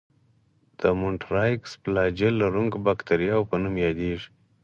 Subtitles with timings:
[0.79, 4.29] د مونټرایکس فلاجیل لرونکو باکتریاوو په نوم یادیږي.